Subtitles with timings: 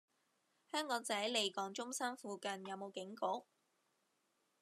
[0.71, 3.21] 香港仔利港中心附近有無警局？